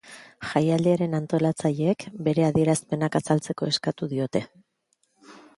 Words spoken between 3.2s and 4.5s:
azaltzeko eskatu diote.